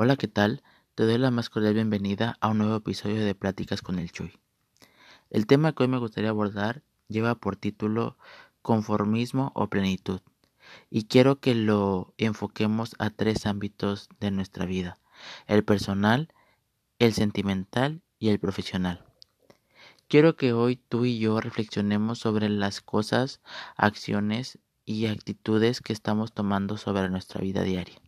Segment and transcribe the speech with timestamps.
[0.00, 0.62] Hola, ¿qué tal?
[0.94, 4.38] Te doy la más cordial bienvenida a un nuevo episodio de Pláticas con el Chuy.
[5.28, 8.16] El tema que hoy me gustaría abordar lleva por título
[8.62, 10.20] Conformismo o plenitud
[10.88, 15.00] y quiero que lo enfoquemos a tres ámbitos de nuestra vida,
[15.48, 16.32] el personal,
[17.00, 19.04] el sentimental y el profesional.
[20.06, 23.40] Quiero que hoy tú y yo reflexionemos sobre las cosas,
[23.76, 28.00] acciones y actitudes que estamos tomando sobre nuestra vida diaria.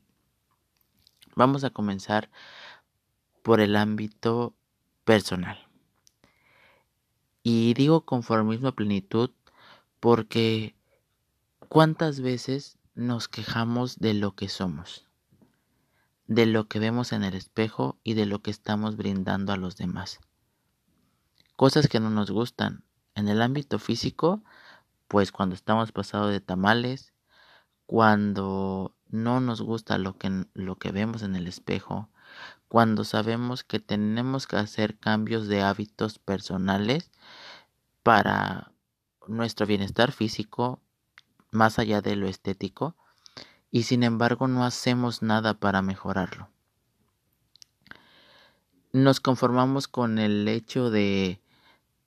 [1.41, 2.29] Vamos a comenzar
[3.43, 4.55] por el ámbito
[5.05, 5.71] personal.
[7.43, 9.31] Y digo conformismo a plenitud
[10.01, 10.75] porque
[11.71, 15.07] cuántas veces nos quejamos de lo que somos,
[16.27, 19.79] de lo que vemos en el espejo y de lo que estamos brindando a los
[19.79, 20.21] demás.
[21.57, 22.85] Cosas que no nos gustan.
[23.15, 24.43] En el ámbito físico,
[25.09, 27.15] pues cuando estamos pasados de tamales,
[27.87, 32.09] cuando no nos gusta lo que, lo que vemos en el espejo,
[32.69, 37.11] cuando sabemos que tenemos que hacer cambios de hábitos personales
[38.03, 38.73] para
[39.27, 40.81] nuestro bienestar físico,
[41.51, 42.97] más allá de lo estético,
[43.71, 46.49] y sin embargo no hacemos nada para mejorarlo.
[48.93, 51.41] Nos conformamos con el hecho de,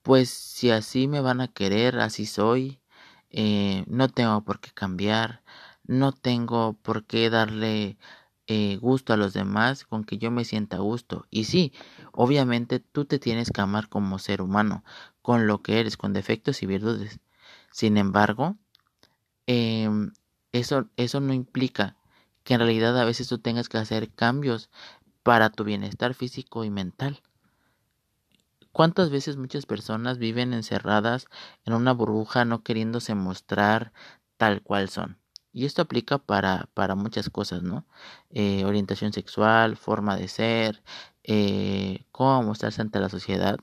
[0.02, 2.80] pues si así me van a querer, así soy,
[3.30, 5.42] eh, no tengo por qué cambiar,
[5.86, 7.98] no tengo por qué darle
[8.48, 11.26] eh, gusto a los demás con que yo me sienta gusto.
[11.30, 11.74] Y sí,
[12.12, 14.84] obviamente tú te tienes que amar como ser humano,
[15.22, 17.20] con lo que eres, con defectos y virtudes.
[17.72, 18.58] Sin embargo,
[19.48, 20.12] em,
[20.52, 21.98] eso, eso no implica
[22.44, 24.70] que en realidad a veces tú tengas que hacer cambios
[25.24, 27.22] para tu bienestar físico y mental.
[28.74, 31.28] ¿Cuántas veces muchas personas viven encerradas
[31.66, 33.94] en una burbuja no queriéndose mostrar
[34.38, 35.23] tal cual son?
[35.54, 37.86] Y esto aplica para, para muchas cosas, ¿no?
[38.32, 40.84] Eh, orientación sexual, forma de ser,
[41.24, 43.60] eh, cómo mostrarse ante la sociedad.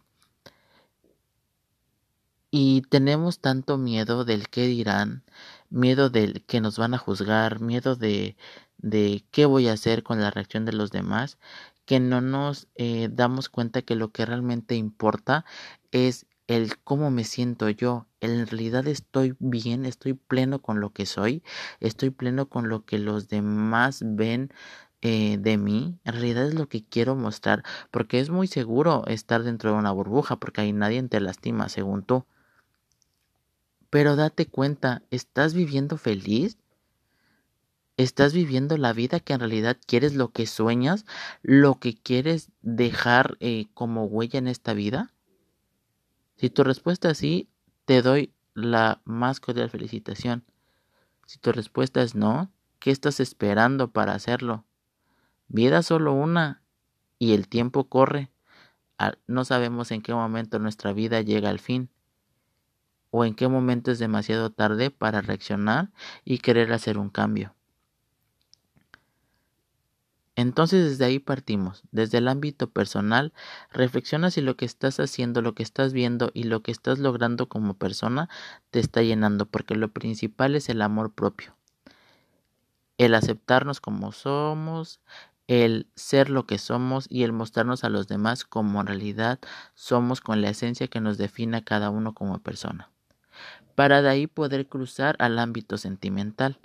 [2.52, 5.24] Y tenemos tanto miedo del qué dirán,
[5.68, 8.36] miedo del que nos van a juzgar, miedo de,
[8.78, 11.38] de qué voy a hacer con la reacción de los demás,
[11.86, 15.44] que no nos eh, damos cuenta que lo que realmente importa
[15.92, 18.08] es el cómo me siento yo.
[18.20, 21.44] En realidad estoy bien, estoy pleno con lo que soy,
[21.78, 24.52] estoy pleno con lo que los demás ven
[25.00, 26.00] eh, de mí.
[26.04, 27.62] En realidad es lo que quiero mostrar,
[27.92, 32.02] porque es muy seguro estar dentro de una burbuja, porque ahí nadie te lastima, según
[32.02, 32.26] tú.
[33.88, 36.58] Pero date cuenta, ¿estás viviendo feliz?
[37.96, 41.04] ¿Estás viviendo la vida que en realidad quieres, lo que sueñas,
[41.42, 45.12] lo que quieres dejar eh, como huella en esta vida?
[46.40, 47.50] Si tu respuesta es sí,
[47.84, 50.42] te doy la más cordial felicitación.
[51.26, 54.64] Si tu respuesta es no, ¿qué estás esperando para hacerlo?
[55.48, 56.62] Vida solo una
[57.18, 58.30] y el tiempo corre.
[59.26, 61.90] No sabemos en qué momento nuestra vida llega al fin
[63.10, 65.90] o en qué momento es demasiado tarde para reaccionar
[66.24, 67.54] y querer hacer un cambio.
[70.40, 73.34] Entonces desde ahí partimos, desde el ámbito personal,
[73.70, 77.46] reflexiona si lo que estás haciendo, lo que estás viendo y lo que estás logrando
[77.46, 78.30] como persona
[78.70, 81.54] te está llenando, porque lo principal es el amor propio,
[82.96, 85.00] el aceptarnos como somos,
[85.46, 89.40] el ser lo que somos y el mostrarnos a los demás como en realidad
[89.74, 92.88] somos con la esencia que nos define cada uno como persona,
[93.74, 96.58] para de ahí poder cruzar al ámbito sentimental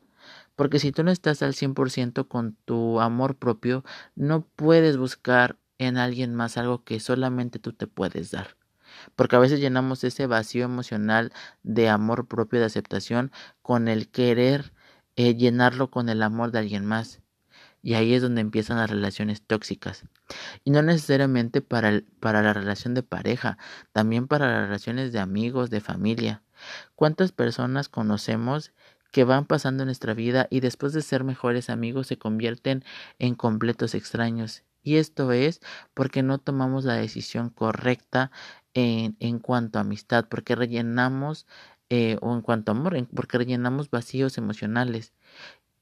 [0.55, 3.83] porque si tú no estás al 100% con tu amor propio,
[4.15, 8.55] no puedes buscar en alguien más algo que solamente tú te puedes dar.
[9.15, 11.33] Porque a veces llenamos ese vacío emocional
[11.63, 14.73] de amor propio, de aceptación, con el querer
[15.15, 17.21] eh, llenarlo con el amor de alguien más.
[17.81, 20.05] Y ahí es donde empiezan las relaciones tóxicas.
[20.63, 23.57] Y no necesariamente para, para la relación de pareja,
[23.91, 26.41] también para las relaciones de amigos, de familia.
[26.95, 28.73] ¿Cuántas personas conocemos
[29.15, 32.83] que van pasando en nuestra vida y después de ser mejores amigos se convierten
[33.17, 34.63] en completos extraños.
[34.83, 35.61] Y esto es
[35.93, 38.29] porque no tomamos la decisión correcta
[38.73, 41.47] en, en cuanto a amistad, porque rellenamos,
[41.89, 45.13] eh, o en cuanto a amor, porque rellenamos vacíos emocionales.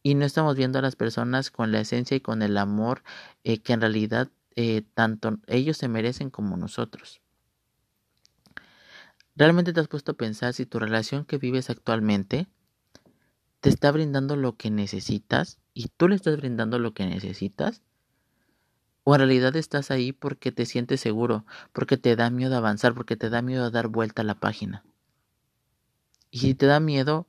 [0.03, 3.01] Y no estamos viendo a las personas con la esencia y con el amor
[3.43, 7.19] eh, que en realidad eh, tanto ellos se merecen como nosotros.
[9.35, 12.45] ¿Realmente te has puesto a pensar si tu relación que vives actualmente
[13.63, 17.81] te está brindando lo que necesitas y tú le estás brindando lo que necesitas?
[19.05, 23.15] ¿O en realidad estás ahí porque te sientes seguro, porque te da miedo avanzar, porque
[23.15, 24.83] te da miedo dar vuelta a la página?
[26.29, 27.25] Y si te da miedo,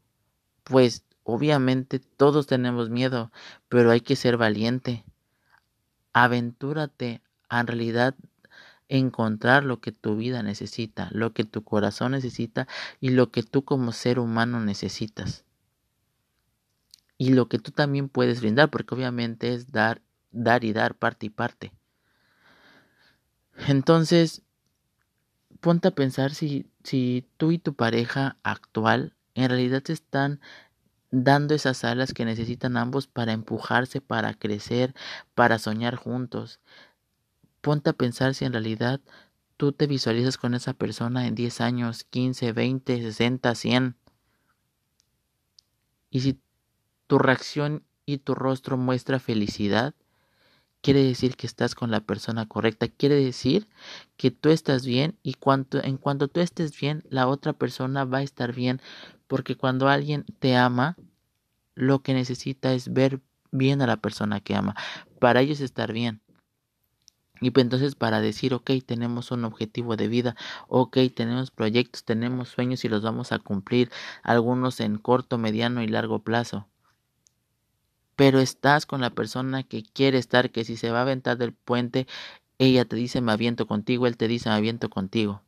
[0.65, 3.31] pues obviamente todos tenemos miedo,
[3.69, 5.05] pero hay que ser valiente.
[6.13, 8.17] Aventúrate a en realidad
[8.89, 12.67] encontrar lo que tu vida necesita, lo que tu corazón necesita
[13.01, 15.45] y lo que tú como ser humano necesitas.
[17.17, 20.03] Y lo que tú también puedes brindar, porque obviamente es dar,
[20.33, 21.73] dar y dar, parte y parte.
[23.69, 24.43] Entonces,
[25.61, 30.41] ponte a pensar si, si tú y tu pareja actual en realidad te están
[31.11, 34.95] dando esas alas que necesitan ambos para empujarse, para crecer,
[35.35, 36.61] para soñar juntos.
[37.61, 39.01] Ponte a pensar si en realidad
[39.57, 43.97] tú te visualizas con esa persona en 10 años, 15, 20, 60, 100.
[46.11, 46.39] Y si
[47.15, 49.95] tu reacción y tu rostro muestra felicidad,
[50.81, 53.69] quiere decir que estás con la persona correcta, quiere decir
[54.17, 58.19] que tú estás bien y cuanto, en cuanto tú estés bien, la otra persona va
[58.19, 58.81] a estar bien,
[59.29, 60.97] porque cuando alguien te ama,
[61.77, 63.21] lo que necesita es ver
[63.53, 64.75] bien a la persona que ama,
[65.21, 66.21] para ellos estar bien.
[67.41, 70.35] Y pues entonces para decir, ok, tenemos un objetivo de vida,
[70.67, 73.93] ok, tenemos proyectos, tenemos sueños y los vamos a cumplir,
[74.25, 76.67] algunos en corto, mediano y largo plazo
[78.17, 81.53] pero estás con la persona que quiere estar, que si se va a aventar del
[81.53, 82.07] puente,
[82.59, 85.43] ella te dice me aviento contigo, él te dice me aviento contigo.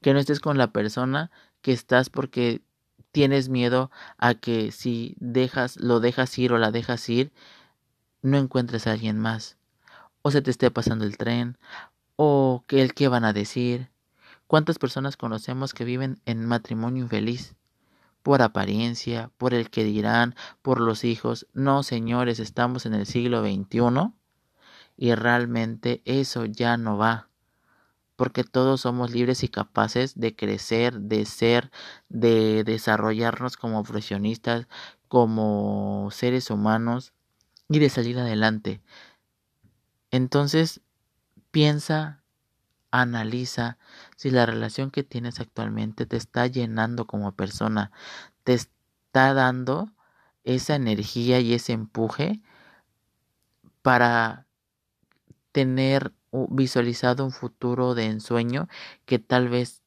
[0.00, 1.30] Que no estés con la persona
[1.60, 2.62] que estás porque
[3.12, 7.32] tienes miedo a que si dejas, lo dejas ir o la dejas ir,
[8.22, 9.56] no encuentres a alguien más.
[10.22, 11.58] O se te esté pasando el tren,
[12.16, 13.90] o que el que van a decir.
[14.46, 17.54] ¿Cuántas personas conocemos que viven en matrimonio infeliz?
[18.22, 21.46] Por apariencia, por el que dirán, por los hijos.
[21.52, 24.12] No, señores, estamos en el siglo XXI
[24.96, 27.28] y realmente eso ya no va.
[28.16, 31.72] Porque todos somos libres y capaces de crecer, de ser,
[32.08, 34.68] de desarrollarnos como profesionistas,
[35.08, 37.12] como seres humanos
[37.68, 38.80] y de salir adelante.
[40.10, 40.82] Entonces,
[41.50, 42.22] piensa
[42.92, 43.78] Analiza
[44.22, 47.90] si la relación que tienes actualmente te está llenando como persona,
[48.44, 49.90] te está dando
[50.44, 52.40] esa energía y ese empuje
[53.82, 54.46] para
[55.50, 56.12] tener
[56.50, 58.68] visualizado un futuro de ensueño
[59.06, 59.82] que tal vez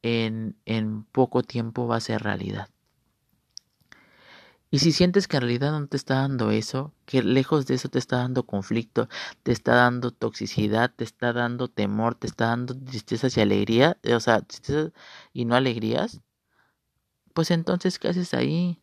[0.00, 2.70] en, en poco tiempo va a ser realidad.
[4.74, 7.88] Y si sientes que en realidad no te está dando eso, que lejos de eso
[7.88, 9.08] te está dando conflicto,
[9.44, 14.18] te está dando toxicidad, te está dando temor, te está dando tristezas y alegría, o
[14.18, 14.90] sea, tristezas
[15.32, 16.22] y no alegrías,
[17.34, 18.80] pues entonces, ¿qué haces ahí?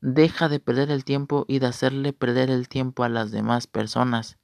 [0.00, 4.36] Deja de perder el tiempo y de hacerle perder el tiempo a las demás personas.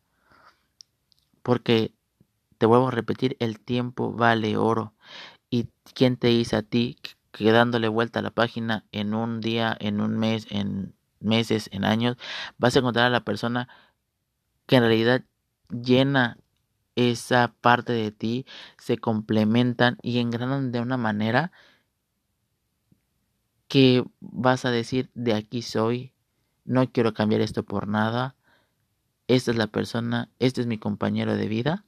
[1.43, 1.93] Porque,
[2.59, 4.95] te vuelvo a repetir, el tiempo vale oro.
[5.51, 6.97] ¿Y quién te dice a ti
[7.33, 11.85] que dándole vuelta a la página en un día, en un mes, en meses, en
[11.85, 12.17] años,
[12.59, 13.69] vas a encontrar a la persona
[14.67, 15.25] que en realidad
[15.71, 16.39] llena
[16.97, 18.47] esa parte de ti,
[18.77, 21.53] se complementan y engranan de una manera
[23.69, 26.13] que vas a decir, de aquí soy,
[26.65, 28.35] no quiero cambiar esto por nada,
[29.29, 31.85] esta es la persona, este es mi compañero de vida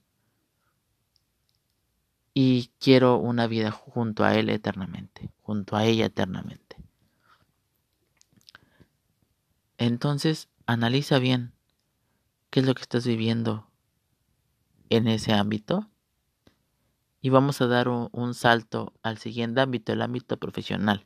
[2.33, 6.77] y quiero una vida junto a Él eternamente, junto a ella eternamente.
[9.77, 11.53] Entonces, analiza bien
[12.49, 13.67] qué es lo que estás viviendo
[14.89, 15.89] en ese ámbito
[17.21, 21.05] y vamos a dar un, salto al siguiente ámbito, el ámbito profesional.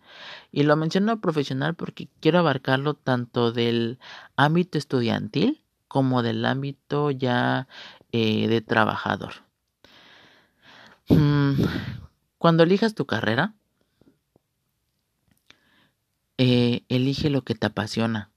[0.51, 3.99] Y lo menciono profesional porque quiero abarcarlo tanto del
[4.37, 7.67] ámbito estudiantil como del ámbito ya
[8.11, 9.44] eh, de trabajador.
[12.37, 13.53] Cuando elijas tu carrera,
[16.37, 18.31] eh, elige lo que te apasiona.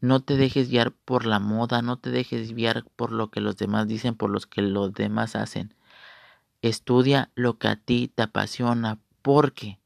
[0.00, 3.56] No te dejes guiar por la moda, no te dejes guiar por lo que los
[3.56, 5.74] demás dicen, por lo que los demás hacen.
[6.60, 9.78] Estudia lo que a ti te apasiona, porque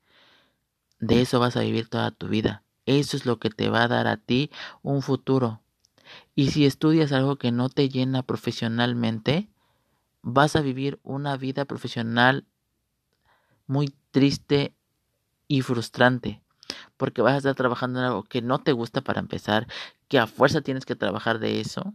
[0.99, 2.65] de eso vas a vivir toda tu vida.
[2.87, 4.51] Eso es lo que te va a dar a ti
[4.83, 5.63] un futuro.
[6.35, 9.49] Y si estudias algo que no te llena profesionalmente,
[10.23, 12.47] vas a vivir una vida profesional
[13.67, 14.75] muy triste
[15.49, 16.43] y frustrante,
[16.97, 19.67] porque vas a estar trabajando en algo que no te gusta para empezar,
[20.09, 21.95] que a fuerza tienes que trabajar de eso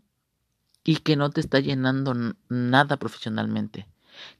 [0.83, 2.13] y que no te está llenando
[2.49, 3.87] nada profesionalmente,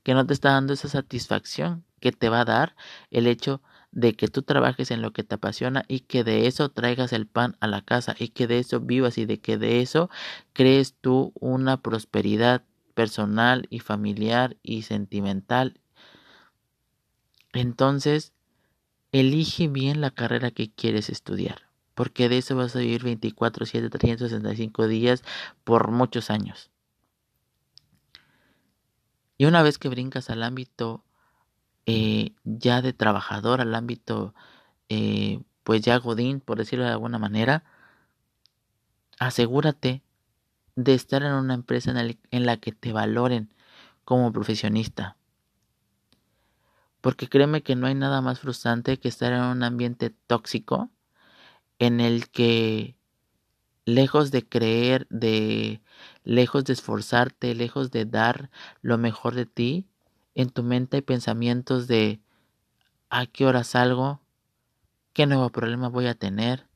[0.04, 2.75] que no te está dando esa satisfacción que te va a dar
[3.10, 3.62] el hecho
[3.92, 7.27] de que tú trabajes en lo que te apasiona y que de eso traigas el
[7.27, 10.10] pan a la casa y que de eso vivas y de que de eso
[10.54, 12.63] crees tú una prosperidad
[12.96, 15.80] personal y familiar y sentimental.
[17.54, 18.34] Entonces,
[19.12, 21.64] elige bien la carrera que quieres estudiar.
[21.96, 25.24] porque de eso vas a vivir 24, 7, 365 días
[25.64, 26.70] por muchos años.
[29.38, 31.06] Y una vez que brincas al ámbito
[31.86, 34.34] eh, ya de trabajador, al ámbito
[34.90, 37.64] eh, pues ya godín, por decirlo de alguna manera,
[39.20, 40.04] asegúrate
[40.75, 41.94] de estar en una empresa
[42.32, 43.53] en, la que te valoren
[44.03, 45.17] como profesionista.
[47.01, 50.89] Porque créeme que no hay nada más frustrante que estar en un ambiente tóxico
[51.79, 52.96] en el que
[53.86, 55.82] lejos de creer, de
[56.24, 58.50] lejos de esforzarte, lejos de dar
[58.82, 59.88] lo mejor de ti,
[60.34, 62.20] en tu mente hay pensamientos de
[63.10, 64.22] a qué hora salgo,
[65.13, 66.67] qué nuevo problema voy a tener,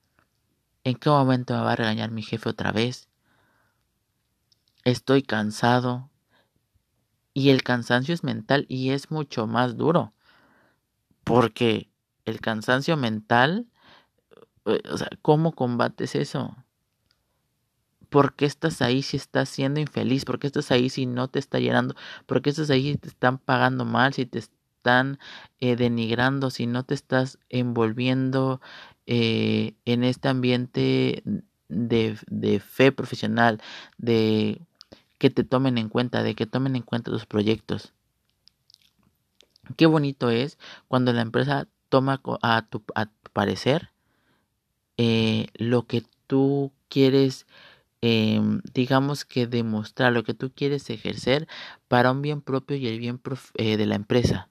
[0.84, 3.09] en qué momento me va a regañar mi jefe otra vez,
[4.91, 6.10] estoy cansado.
[7.34, 10.13] Y el cansancio es mental y es mucho más duro.
[11.24, 11.89] Porque
[12.25, 13.67] el cansancio mental,
[14.65, 16.55] eh, o sea, ¿cómo combates eso?
[18.10, 20.25] ¿Por qué estás ahí si estás siendo infeliz?
[20.25, 21.96] ¿Por qué estás ahí si no te está llenando?
[22.25, 24.13] ¿Por qué estás ahí si te están pagando mal?
[24.13, 25.19] Si te están
[25.60, 26.50] eh, denigrando?
[26.50, 28.62] Si no te estás envolviendo
[29.05, 31.24] eh, en este ambiente
[31.67, 33.62] de, de fe profesional,
[33.98, 34.62] de
[35.20, 37.94] que te tomen en cuenta, de que tomen en cuenta tus proyectos.
[39.78, 40.58] Qué bonito es
[40.88, 42.84] cuando la empresa toma a tu,
[43.34, 43.92] parecer
[44.98, 47.46] eh, lo que tú quieres,
[48.02, 51.48] em, digamos que demostrar, lo que tú quieres ejercer
[51.88, 53.22] para un bien propio y el bien
[53.56, 54.50] eh, de la empresa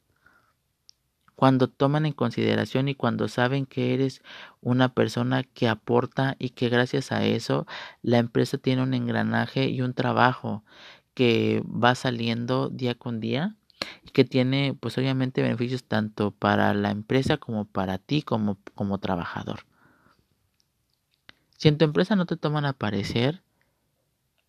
[1.38, 4.22] cuando toman en consideración y cuando saben que eres
[4.60, 7.64] una persona que aporta y que gracias a eso
[8.02, 10.64] la empresa tiene un engranaje y un trabajo
[11.14, 13.54] que va saliendo día con día
[14.04, 18.98] y que tiene pues obviamente beneficios tanto para la empresa como para ti como, como
[18.98, 19.60] trabajador.
[21.56, 23.44] Si en tu empresa no te toman a parecer,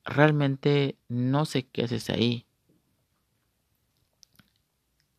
[0.06, 2.48] realmente no sé qué haces ahí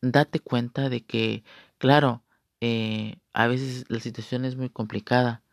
[0.01, 1.43] date cuenta de que,
[1.77, 2.23] claro,
[2.59, 5.43] eh, a veces la situación es muy complicada,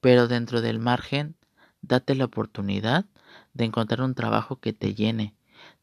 [0.00, 1.36] pero dentro del margen,
[1.82, 3.06] date la oportunidad
[3.54, 5.34] de encontrar un trabajo que te llene,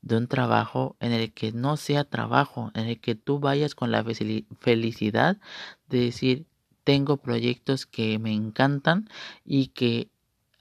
[0.01, 3.91] de un trabajo en el que no sea trabajo, en el que tú vayas con
[3.91, 4.03] la
[4.59, 5.37] felicidad
[5.87, 6.45] de decir,
[6.83, 9.09] tengo proyectos que me encantan
[9.45, 10.09] y que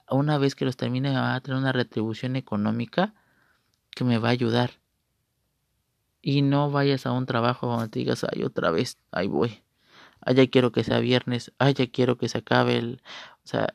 [0.09, 3.14] una vez que los termine va a tener una retribución económica
[3.91, 4.81] que me va a ayudar
[6.23, 9.62] y no vayas a un trabajo donde te digas, ay, otra vez, ahí voy.
[10.21, 13.02] Ay, ya quiero que sea viernes, ay, ya quiero que se acabe el...
[13.45, 13.75] O sea,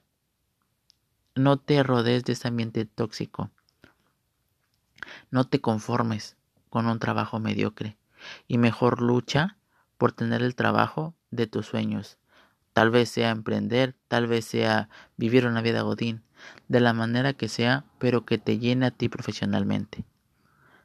[1.35, 3.51] no te rodees de ese ambiente tóxico.
[5.29, 6.37] No te conformes
[6.69, 7.97] con un trabajo mediocre
[8.47, 9.57] y mejor lucha
[9.97, 12.17] por tener el trabajo de tus sueños.
[12.73, 16.23] Tal vez sea emprender, tal vez sea vivir una vida godín,
[16.67, 20.05] de la manera que sea, pero que te llene a ti profesionalmente.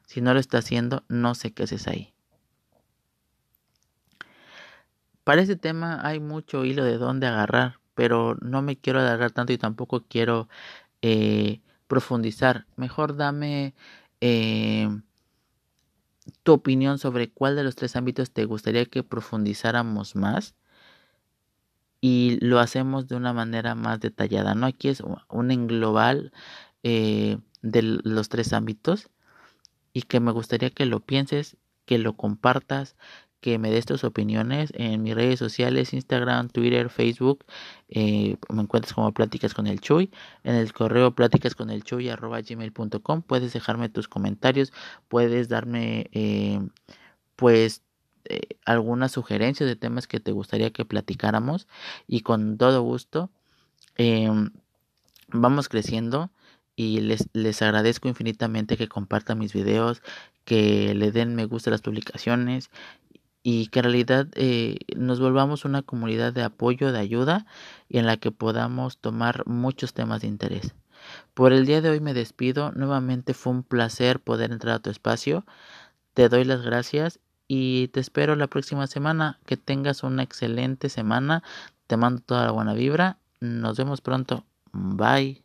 [0.05, 2.13] Si no lo está haciendo, no sé qué haces ahí.
[5.23, 9.53] Para este tema hay mucho hilo de dónde agarrar, pero no me quiero agarrar tanto
[9.53, 10.49] y tampoco quiero
[11.01, 12.65] eh, profundizar.
[12.75, 13.73] Mejor dame
[14.19, 14.89] eh,
[16.43, 20.55] tu opinión sobre cuál de los tres ámbitos te gustaría que profundizáramos más
[22.01, 24.55] y lo hacemos de una manera más detallada.
[24.55, 26.33] No aquí es un en global
[26.83, 29.09] eh, de los tres ámbitos
[29.93, 32.95] y que me gustaría que lo pienses, que lo compartas,
[33.43, 37.43] que me des tus opiniones en mis redes sociales, Instagram, Twitter, Facebook.
[37.89, 40.11] Eh, me encuentras como Pláticas con el Chuy.
[40.45, 43.21] En el correo pláticas con el Chuy arroba gmail.com.
[43.21, 44.71] Puedes dejarme tus comentarios,
[45.09, 46.61] puedes darme eh,
[47.35, 47.83] pues
[48.25, 51.67] eh, algunas sugerencias de temas que te gustaría que platicáramos
[52.07, 53.29] y con todo gusto
[53.97, 54.51] em,
[55.27, 56.31] vamos creciendo
[56.75, 60.01] y les, les agradezco infinitamente que compartan mis videos,
[60.45, 62.69] que le den me gusta a las publicaciones
[63.43, 67.45] y que en realidad eh, nos volvamos una comunidad de apoyo, de ayuda
[67.89, 70.73] y en la que podamos tomar muchos temas de interés.
[71.33, 74.89] Por el día de hoy me despido, nuevamente fue un placer poder entrar a tu
[74.89, 75.45] espacio,
[76.13, 81.43] te doy las gracias y te espero la próxima semana, que tengas una excelente semana,
[81.87, 85.42] te mando toda la buena vibra, nos vemos pronto, bye.